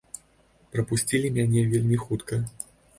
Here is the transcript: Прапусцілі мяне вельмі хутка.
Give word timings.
Прапусцілі 0.77 1.33
мяне 1.37 1.69
вельмі 1.77 2.03
хутка. 2.09 2.45